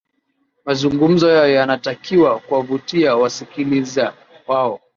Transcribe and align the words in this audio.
mazungumzo 0.65 1.29
yao 1.29 1.47
yanatakiwa 1.47 2.39
kuwavutia 2.39 3.15
wasikiliza 3.15 4.13
wao 4.47 4.79